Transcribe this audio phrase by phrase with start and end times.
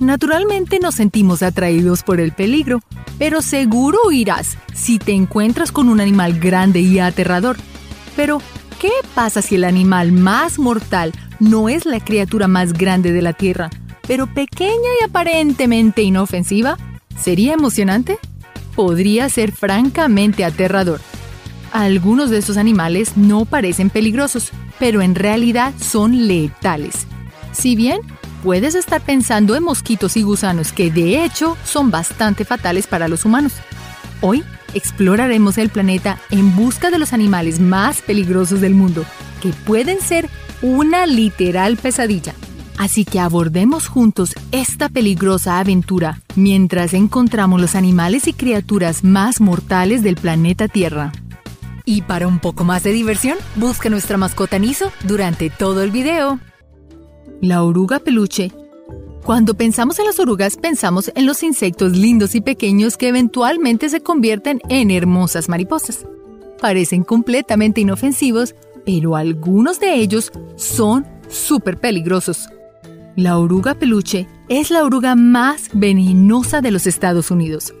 [0.00, 2.80] Naturalmente nos sentimos atraídos por el peligro,
[3.18, 7.56] pero seguro huirás si te encuentras con un animal grande y aterrador.
[8.16, 8.40] Pero,
[8.80, 13.32] ¿qué pasa si el animal más mortal no es la criatura más grande de la
[13.32, 13.70] Tierra,
[14.06, 16.76] pero pequeña y aparentemente inofensiva?
[17.20, 18.18] ¿Sería emocionante?
[18.74, 21.00] Podría ser francamente aterrador.
[21.72, 27.06] Algunos de estos animales no parecen peligrosos, pero en realidad son letales.
[27.52, 28.00] Si bien
[28.44, 33.24] puedes estar pensando en mosquitos y gusanos que de hecho son bastante fatales para los
[33.24, 33.54] humanos.
[34.20, 34.44] Hoy
[34.74, 39.06] exploraremos el planeta en busca de los animales más peligrosos del mundo,
[39.40, 40.28] que pueden ser
[40.60, 42.34] una literal pesadilla.
[42.76, 50.02] Así que abordemos juntos esta peligrosa aventura mientras encontramos los animales y criaturas más mortales
[50.02, 51.12] del planeta Tierra.
[51.86, 56.40] Y para un poco más de diversión, busca nuestra mascota Niso durante todo el video.
[57.44, 58.52] La oruga peluche.
[59.22, 64.00] Cuando pensamos en las orugas, pensamos en los insectos lindos y pequeños que eventualmente se
[64.00, 66.06] convierten en hermosas mariposas.
[66.58, 68.54] Parecen completamente inofensivos,
[68.86, 72.48] pero algunos de ellos son súper peligrosos.
[73.14, 77.74] La oruga peluche es la oruga más venenosa de los Estados Unidos.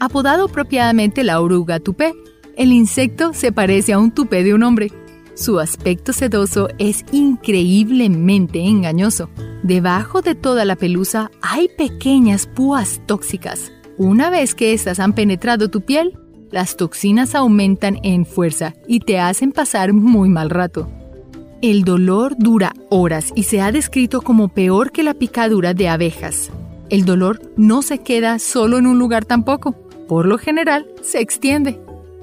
[0.00, 2.14] Apodado apropiadamente la oruga tupé,
[2.56, 4.90] el insecto se parece a un tupé de un hombre.
[5.38, 9.30] Su aspecto sedoso es increíblemente engañoso.
[9.62, 13.70] Debajo de toda la pelusa hay pequeñas púas tóxicas.
[13.98, 16.18] Una vez que estas han penetrado tu piel,
[16.50, 20.90] las toxinas aumentan en fuerza y te hacen pasar muy mal rato.
[21.62, 26.50] El dolor dura horas y se ha descrito como peor que la picadura de abejas.
[26.90, 29.76] El dolor no se queda solo en un lugar tampoco.
[30.08, 31.78] Por lo general, se extiende.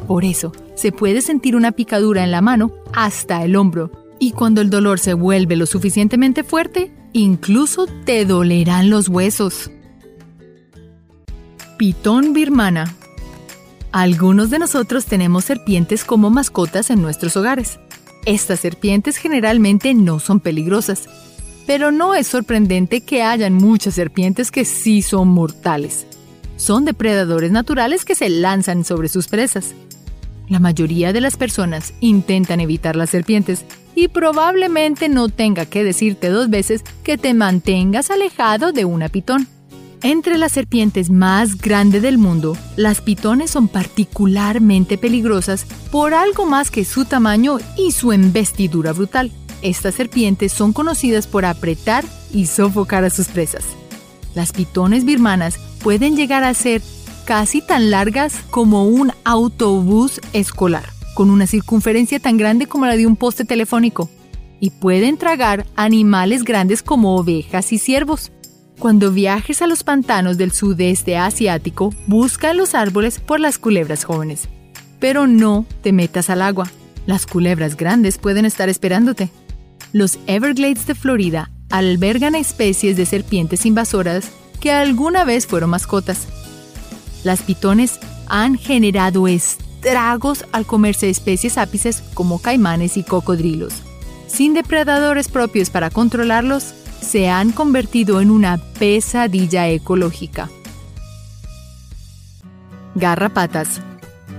[0.07, 3.91] Por eso, se puede sentir una picadura en la mano hasta el hombro.
[4.19, 9.71] Y cuando el dolor se vuelve lo suficientemente fuerte, incluso te dolerán los huesos.
[11.77, 12.95] Pitón birmana.
[13.91, 17.79] Algunos de nosotros tenemos serpientes como mascotas en nuestros hogares.
[18.25, 21.07] Estas serpientes generalmente no son peligrosas,
[21.67, 26.07] pero no es sorprendente que hayan muchas serpientes que sí son mortales.
[26.57, 29.75] Son depredadores naturales que se lanzan sobre sus presas.
[30.47, 36.29] La mayoría de las personas intentan evitar las serpientes y probablemente no tenga que decirte
[36.29, 39.47] dos veces que te mantengas alejado de una pitón.
[40.03, 46.69] Entre las serpientes más grandes del mundo, las pitones son particularmente peligrosas por algo más
[46.69, 49.31] que su tamaño y su embestidura brutal.
[49.63, 53.63] Estas serpientes son conocidas por apretar y sofocar a sus presas.
[54.35, 56.83] Las pitones birmanas pueden llegar a ser
[57.25, 63.07] casi tan largas como un autobús escolar, con una circunferencia tan grande como la de
[63.07, 64.09] un poste telefónico,
[64.59, 68.31] y pueden tragar animales grandes como ovejas y ciervos.
[68.79, 74.47] Cuando viajes a los pantanos del sudeste asiático, busca los árboles por las culebras jóvenes.
[74.99, 76.69] Pero no te metas al agua.
[77.05, 79.29] Las culebras grandes pueden estar esperándote.
[79.93, 86.27] Los Everglades de Florida albergan especies de serpientes invasoras que alguna vez fueron mascotas.
[87.25, 93.73] Las pitones han generado estragos al comerse especies ápices como caimanes y cocodrilos.
[94.27, 100.51] Sin depredadores propios para controlarlos, se han convertido en una pesadilla ecológica.
[102.93, 103.81] Garrapatas.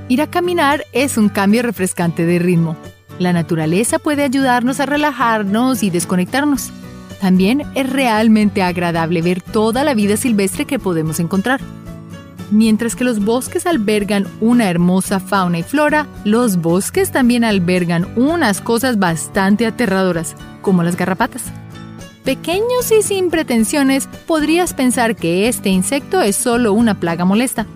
[0.09, 2.77] Ir a caminar es un cambio refrescante de ritmo.
[3.19, 6.71] La naturaleza puede ayudarnos a relajarnos y desconectarnos.
[7.21, 11.61] También es realmente agradable ver toda la vida silvestre que podemos encontrar.
[12.51, 18.61] Mientras que los bosques albergan una hermosa fauna y flora, los bosques también albergan unas
[18.61, 21.43] cosas bastante aterradoras, como las garrapatas.
[22.25, 27.67] Pequeños y sin pretensiones, podrías pensar que este insecto es solo una plaga molesta.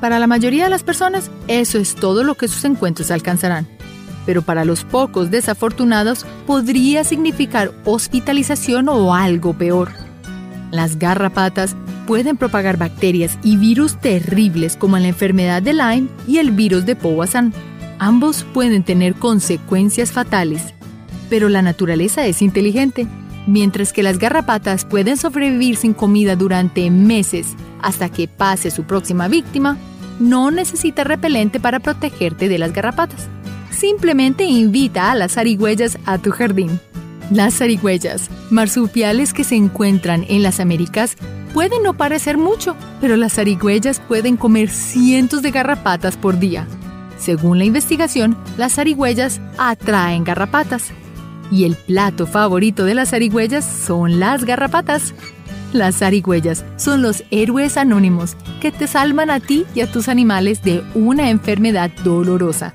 [0.00, 3.66] Para la mayoría de las personas, eso es todo lo que sus encuentros alcanzarán.
[4.26, 9.90] Pero para los pocos desafortunados, podría significar hospitalización o algo peor.
[10.70, 11.74] Las garrapatas
[12.08, 16.96] pueden propagar bacterias y virus terribles como la enfermedad de Lyme y el virus de
[16.96, 17.52] Powassan.
[17.98, 20.72] Ambos pueden tener consecuencias fatales.
[21.28, 23.06] Pero la naturaleza es inteligente.
[23.46, 27.48] Mientras que las garrapatas pueden sobrevivir sin comida durante meses
[27.82, 29.76] hasta que pase su próxima víctima,
[30.18, 33.28] no necesita repelente para protegerte de las garrapatas.
[33.70, 36.80] Simplemente invita a las zarigüeyas a tu jardín.
[37.30, 41.18] Las zarigüeyas, marsupiales que se encuentran en las Américas,
[41.48, 46.66] pueden no parecer mucho, pero las zarigüeyas pueden comer cientos de garrapatas por día.
[47.18, 50.92] Según la investigación, las zarigüeyas atraen garrapatas.
[51.50, 55.14] Y el plato favorito de las zarigüeyas son las garrapatas.
[55.72, 60.62] Las zarigüeyas son los héroes anónimos que te salvan a ti y a tus animales
[60.62, 62.74] de una enfermedad dolorosa.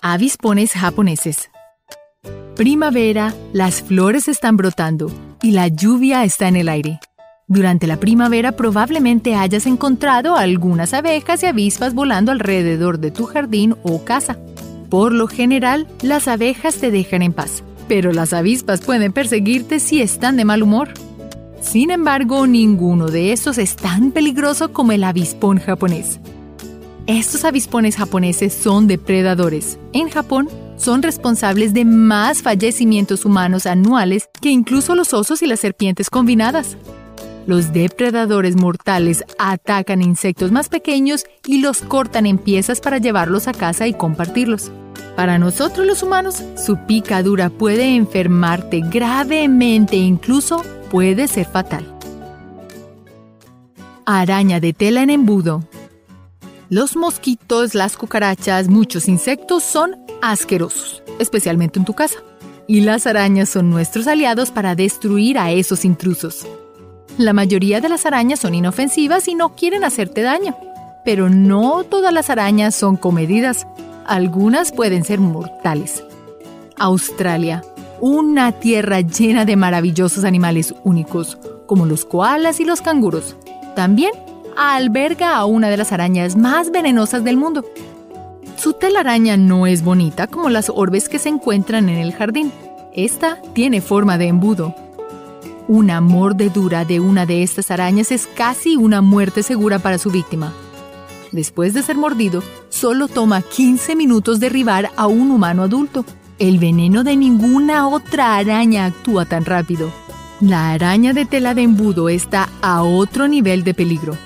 [0.00, 1.50] Avispones japoneses.
[2.56, 5.12] Primavera, las flores están brotando
[5.48, 7.00] y la lluvia está en el aire.
[7.46, 13.74] Durante la primavera probablemente hayas encontrado algunas abejas y avispas volando alrededor de tu jardín
[13.82, 14.36] o casa.
[14.90, 20.02] Por lo general, las abejas te dejan en paz, pero las avispas pueden perseguirte si
[20.02, 20.90] están de mal humor.
[21.62, 26.20] Sin embargo, ninguno de estos es tan peligroso como el avispón japonés.
[27.06, 29.78] Estos avispones japoneses son depredadores.
[29.94, 35.60] En Japón, son responsables de más fallecimientos humanos anuales que incluso los osos y las
[35.60, 36.76] serpientes combinadas.
[37.46, 43.52] Los depredadores mortales atacan insectos más pequeños y los cortan en piezas para llevarlos a
[43.52, 44.70] casa y compartirlos.
[45.16, 51.86] Para nosotros los humanos, su picadura puede enfermarte gravemente e incluso puede ser fatal.
[54.04, 55.64] Araña de tela en embudo.
[56.70, 62.18] Los mosquitos, las cucarachas, muchos insectos son asquerosos, especialmente en tu casa.
[62.66, 66.46] Y las arañas son nuestros aliados para destruir a esos intrusos.
[67.16, 70.54] La mayoría de las arañas son inofensivas y no quieren hacerte daño.
[71.06, 73.66] Pero no todas las arañas son comedidas.
[74.06, 76.04] Algunas pueden ser mortales.
[76.76, 77.64] Australia,
[77.98, 83.36] una tierra llena de maravillosos animales únicos, como los koalas y los canguros.
[83.74, 84.12] También
[84.58, 87.64] alberga a una de las arañas más venenosas del mundo.
[88.56, 92.52] Su telaraña no es bonita como las orbes que se encuentran en el jardín.
[92.92, 94.74] Esta tiene forma de embudo
[95.68, 100.54] una mordedura de una de estas arañas es casi una muerte segura para su víctima.
[101.30, 106.06] Después de ser mordido, solo toma 15 minutos derribar a un humano adulto.
[106.38, 109.92] El veneno de ninguna otra araña actúa tan rápido.
[110.40, 114.16] La araña de tela de embudo está a otro nivel de peligro.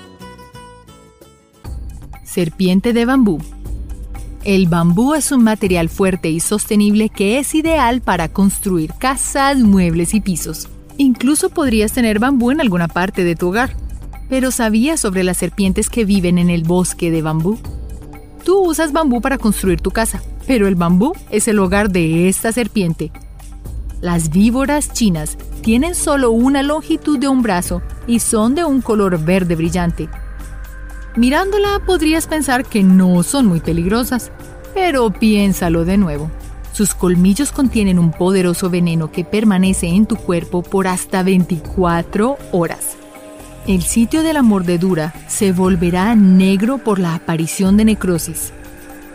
[2.23, 3.39] Serpiente de bambú.
[4.45, 10.13] El bambú es un material fuerte y sostenible que es ideal para construir casas, muebles
[10.13, 10.69] y pisos.
[10.97, 13.75] Incluso podrías tener bambú en alguna parte de tu hogar.
[14.29, 17.59] Pero ¿sabías sobre las serpientes que viven en el bosque de bambú?
[18.43, 22.51] Tú usas bambú para construir tu casa, pero el bambú es el hogar de esta
[22.51, 23.11] serpiente.
[24.01, 29.23] Las víboras chinas tienen solo una longitud de un brazo y son de un color
[29.23, 30.09] verde brillante.
[31.15, 34.31] Mirándola podrías pensar que no son muy peligrosas,
[34.73, 36.31] pero piénsalo de nuevo.
[36.71, 42.97] Sus colmillos contienen un poderoso veneno que permanece en tu cuerpo por hasta 24 horas.
[43.67, 48.51] El sitio de la mordedura se volverá negro por la aparición de necrosis.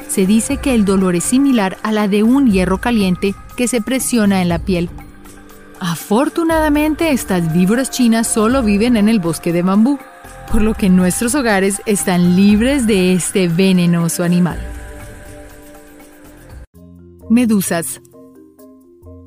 [0.08, 3.82] Se dice que el dolor es similar a la de un hierro caliente que se
[3.82, 4.88] presiona en la piel.
[5.80, 9.98] Afortunadamente, estas víboras chinas solo viven en el bosque de bambú,
[10.50, 14.58] por lo que nuestros hogares están libres de este venenoso animal.
[17.28, 18.00] Medusas.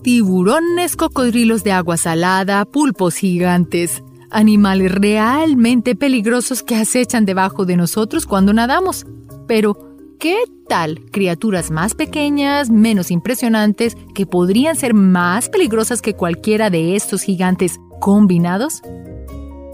[0.01, 8.25] Tiburones, cocodrilos de agua salada, pulpos gigantes, animales realmente peligrosos que acechan debajo de nosotros
[8.25, 9.06] cuando nadamos.
[9.47, 9.77] Pero,
[10.19, 10.38] ¿qué
[10.68, 17.21] tal criaturas más pequeñas, menos impresionantes, que podrían ser más peligrosas que cualquiera de estos
[17.21, 18.81] gigantes combinados?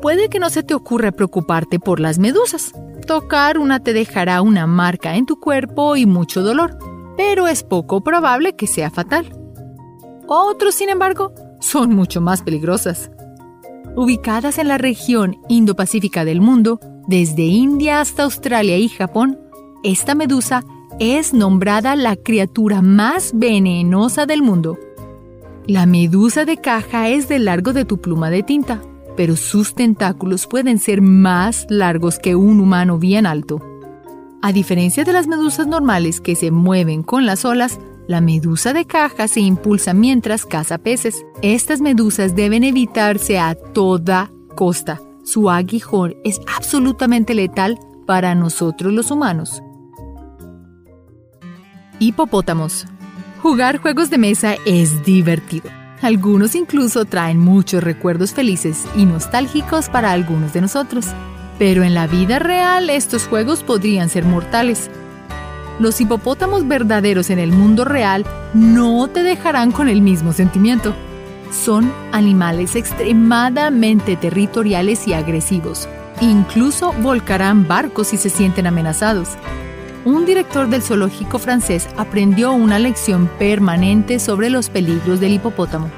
[0.01, 2.73] Puede que no se te ocurra preocuparte por las medusas.
[3.05, 6.77] Tocar una te dejará una marca en tu cuerpo y mucho dolor
[7.17, 9.35] pero es poco probable que sea fatal.
[10.27, 13.11] Otros, sin embargo, son mucho más peligrosas.
[13.95, 19.39] Ubicadas en la región Indo-Pacífica del mundo, desde India hasta Australia y Japón,
[19.83, 20.63] esta medusa
[20.99, 24.77] es nombrada la criatura más venenosa del mundo.
[25.65, 28.81] La medusa de caja es del largo de tu pluma de tinta,
[29.17, 33.59] pero sus tentáculos pueden ser más largos que un humano bien alto.
[34.41, 38.85] A diferencia de las medusas normales que se mueven con las olas, la medusa de
[38.85, 41.25] caja se impulsa mientras caza peces.
[41.41, 45.01] Estas medusas deben evitarse a toda costa.
[45.25, 49.61] Su aguijón es absolutamente letal para nosotros los humanos.
[51.99, 52.85] Hipopótamos.
[53.41, 55.69] Jugar juegos de mesa es divertido.
[56.01, 61.07] Algunos incluso traen muchos recuerdos felices y nostálgicos para algunos de nosotros.
[61.57, 64.91] Pero en la vida real estos juegos podrían ser mortales.
[65.79, 70.93] Los hipopótamos verdaderos en el mundo real no te dejarán con el mismo sentimiento.
[71.51, 75.87] Son animales extremadamente territoriales y agresivos.
[76.21, 79.29] Incluso volcarán barcos si se sienten amenazados.
[80.07, 85.91] Un director del zoológico francés aprendió una lección permanente sobre los peligros del hipopótamo.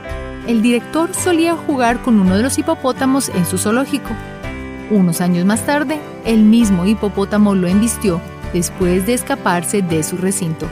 [0.47, 4.09] el director solía jugar con uno de los hipopótamos en su zoológico.
[4.89, 8.19] Unos años más tarde, el mismo hipopótamo lo embistió
[8.51, 10.67] después de escaparse de su recinto.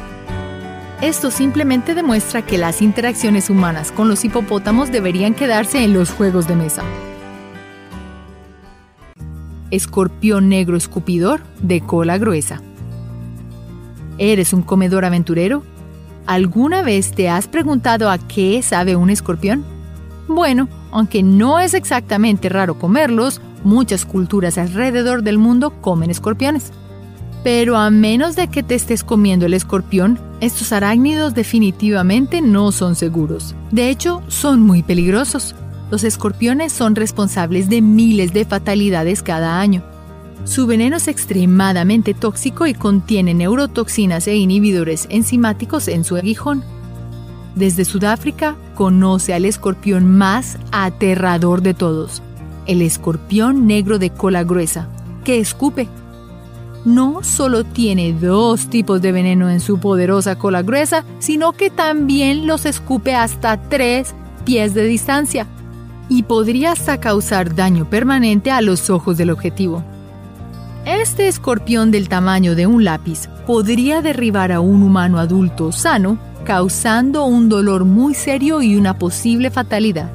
[1.02, 6.48] Esto simplemente demuestra que las interacciones humanas con los hipopótamos deberían quedarse en los juegos
[6.48, 6.82] de mesa.
[9.70, 12.64] Escorpión negro escupidor de cola gruesa.
[14.18, 15.64] ¿Eres un comedor aventurero?
[16.26, 19.64] ¿Alguna vez te has preguntado a qué sabe un escorpión?
[20.28, 26.72] Bueno, aunque no es exactamente raro comerlos, muchas culturas alrededor del mundo comen escorpiones.
[27.44, 32.96] Pero a menos de que te estés comiendo el escorpión, estos arácnidos definitivamente no son
[32.96, 33.56] seguros.
[33.72, 35.56] De hecho, son muy peligrosos.
[35.90, 39.84] Los escorpiones son responsables de miles de fatalidades cada año.
[40.48, 46.64] Su veneno es extremadamente tóxico y contiene neurotoxinas e inhibidores enzimáticos en su aguijón.
[47.56, 52.22] Desde Sudáfrica conoce al escorpión más aterrador de todos,
[52.66, 54.88] el escorpión negro de cola gruesa,
[55.26, 55.90] que escupe
[56.86, 62.48] no solo tiene dos tipos de veneno en su poderosa cola gruesa, sino que también
[62.48, 65.46] los escupe hasta tres pies de distancia
[66.08, 69.84] y podría hasta causar daño permanente a los ojos del objetivo.
[70.88, 77.26] Este escorpión del tamaño de un lápiz podría derribar a un humano adulto sano, causando
[77.26, 80.10] un dolor muy serio y una posible fatalidad.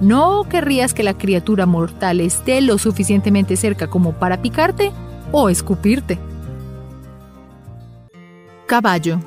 [0.00, 4.92] ¿No querrías que la criatura mortal esté lo suficientemente cerca como para picarte?
[5.32, 6.16] o escupirte.
[8.66, 9.18] Caballo.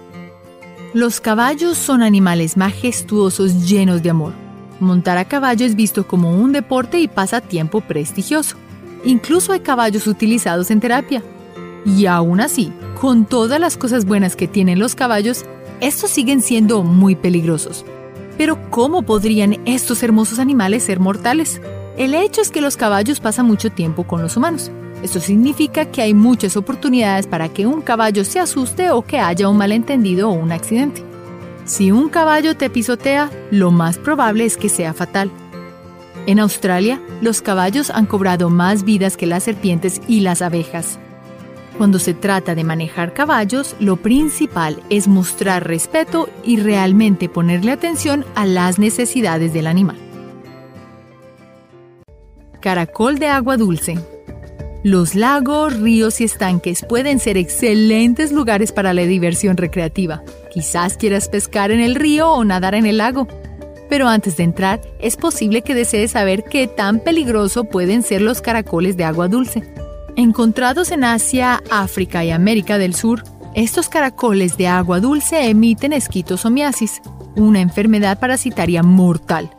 [0.93, 4.31] Los caballos son animales majestuosos llenos de amor.
[4.79, 8.55] Montar a caballo es visto como un deporte y pasatiempo prestigioso.
[9.07, 11.23] Incluso hay caballos utilizados en terapia.
[11.85, 15.45] Y aún así, con todas las cosas buenas que tienen los caballos,
[15.79, 17.85] estos siguen siendo muy peligrosos.
[18.37, 21.61] Pero ¿cómo podrían estos hermosos animales ser mortales?
[21.97, 24.71] El hecho es que los caballos pasan mucho tiempo con los humanos.
[25.01, 29.47] Esto significa que hay muchas oportunidades para que un caballo se asuste o que haya
[29.47, 31.01] un malentendido o un accidente.
[31.63, 35.31] Si un caballo te pisotea, lo más probable es que sea fatal.
[36.25, 40.99] En Australia, los caballos han cobrado más vidas que las serpientes y las abejas.
[41.77, 48.25] Cuando se trata de manejar caballos, lo principal es mostrar respeto y realmente ponerle atención
[48.33, 49.97] a las necesidades del animal.
[52.59, 53.99] Caracol de agua dulce.
[54.83, 60.23] Los lagos, ríos y estanques pueden ser excelentes lugares para la diversión recreativa.
[60.51, 63.27] Quizás quieras pescar en el río o nadar en el lago.
[63.89, 68.41] Pero antes de entrar, es posible que desees saber qué tan peligroso pueden ser los
[68.41, 69.63] caracoles de agua dulce.
[70.15, 77.01] Encontrados en Asia, África y América del Sur, estos caracoles de agua dulce emiten esquitosomiasis,
[77.35, 79.49] una enfermedad parasitaria mortal.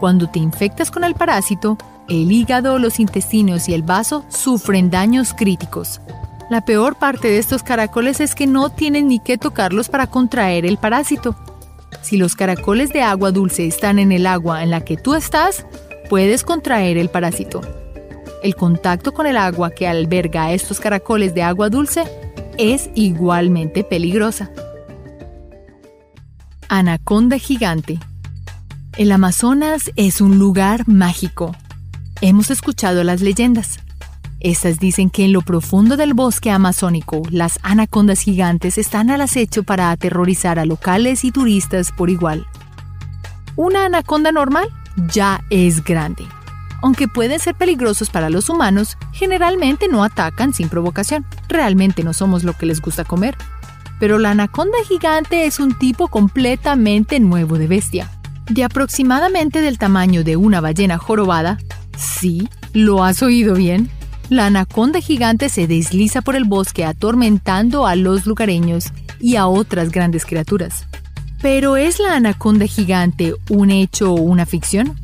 [0.00, 5.34] Cuando te infectas con el parásito, el hígado, los intestinos y el vaso sufren daños
[5.34, 6.00] críticos.
[6.50, 10.66] La peor parte de estos caracoles es que no tienen ni que tocarlos para contraer
[10.66, 11.34] el parásito.
[12.02, 15.66] Si los caracoles de agua dulce están en el agua en la que tú estás,
[16.08, 17.60] puedes contraer el parásito.
[18.42, 22.04] El contacto con el agua que alberga estos caracoles de agua dulce
[22.58, 24.50] es igualmente peligrosa.
[26.68, 27.98] Anaconda gigante.
[28.96, 31.54] El Amazonas es un lugar mágico
[32.20, 33.80] Hemos escuchado las leyendas.
[34.44, 39.62] Estas dicen que en lo profundo del bosque amazónico, las anacondas gigantes están al acecho
[39.62, 42.46] para aterrorizar a locales y turistas por igual.
[43.56, 44.68] Una anaconda normal
[45.10, 46.26] ya es grande.
[46.82, 51.24] Aunque pueden ser peligrosos para los humanos, generalmente no atacan sin provocación.
[51.48, 53.38] Realmente no somos lo que les gusta comer.
[53.98, 58.10] Pero la anaconda gigante es un tipo completamente nuevo de bestia.
[58.50, 61.56] De aproximadamente del tamaño de una ballena jorobada,
[61.96, 63.88] Sí, lo has oído bien.
[64.30, 68.86] La anaconda gigante se desliza por el bosque atormentando a los lugareños
[69.20, 70.86] y a otras grandes criaturas.
[71.42, 74.98] Pero ¿es la anaconda gigante un hecho o una ficción?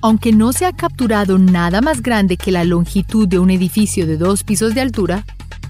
[0.00, 4.16] Aunque no se ha capturado nada más grande que la longitud de un edificio de
[4.16, 5.24] dos pisos de altura,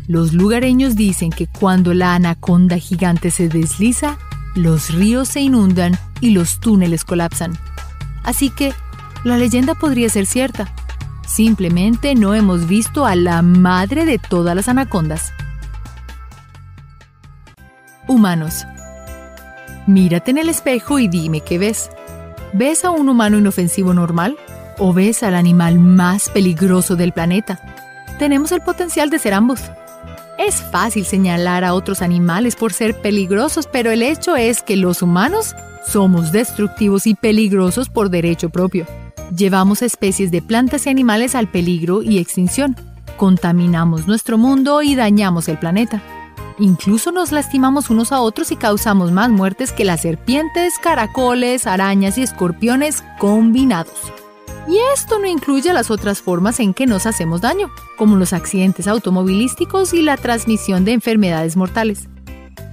[0.07, 4.19] los lugareños dicen que cuando la anaconda gigante se desliza,
[4.54, 7.52] los ríos se inundan y los túneles colapsan.
[8.23, 8.73] Así que
[9.25, 10.73] la leyenda podría ser cierta.
[11.33, 15.33] Simplemente no hemos visto a la madre de todas las anacondas.
[18.07, 18.67] Humanos.
[19.87, 21.89] Mírate en el espejo y dime qué ves.
[22.53, 24.37] ¿Ves a un humano inofensivo normal?
[24.77, 27.59] ¿O ves al animal más peligroso del planeta?
[28.19, 29.62] Tenemos el potencial de ser ambos.
[30.39, 35.01] Es fácil señalar a otros animales por ser peligrosos, pero el hecho es que los
[35.01, 35.55] humanos
[35.87, 38.87] Somos destructivos y peligrosos por derecho propio.
[39.35, 42.77] Llevamos especies de plantas y animales al peligro y extinción.
[43.17, 46.03] Contaminamos nuestro mundo y dañamos el planeta.
[46.59, 52.19] Incluso nos lastimamos unos a otros y causamos más muertes que las serpientes, caracoles, arañas
[52.19, 53.95] y escorpiones combinados.
[54.69, 58.87] Y esto no incluye las otras formas en que nos hacemos daño, como los accidentes
[58.87, 62.07] automovilísticos y la transmisión de enfermedades mortales.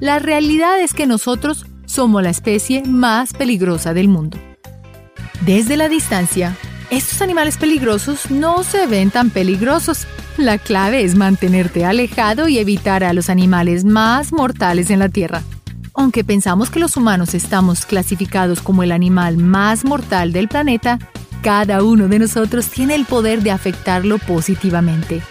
[0.02, 4.38] La realidad es que nosotros somos la especie más peligrosa del mundo.
[5.46, 6.58] Desde la distancia,
[6.90, 10.06] estos animales peligrosos no se ven tan peligrosos.
[10.38, 15.42] La clave es mantenerte alejado y evitar a los animales más mortales en la Tierra.
[15.94, 21.00] Aunque pensamos que los humanos estamos clasificados como el animal más mortal del planeta,
[21.42, 25.22] cada uno de nosotros tiene el poder de afectarlo positivamente,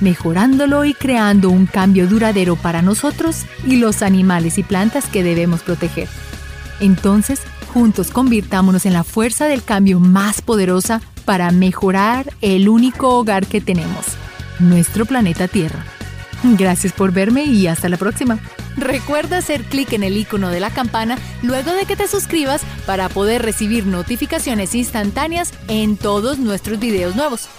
[0.00, 5.60] mejorándolo y creando un cambio duradero para nosotros y los animales y plantas que debemos
[5.60, 6.08] proteger.
[6.80, 7.40] Entonces,
[7.72, 13.60] juntos convirtámonos en la fuerza del cambio más poderosa para mejorar el único hogar que
[13.60, 14.06] tenemos,
[14.58, 15.84] nuestro planeta Tierra.
[16.42, 18.38] Gracias por verme y hasta la próxima.
[18.76, 23.08] Recuerda hacer clic en el icono de la campana luego de que te suscribas para
[23.08, 27.50] poder recibir notificaciones instantáneas en todos nuestros videos nuevos.